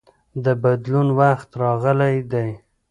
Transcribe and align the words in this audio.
د 0.43 0.45
بدلون 0.63 1.07
وخت 1.19 1.49
راغلی 1.61 2.17
دی. 2.31 2.49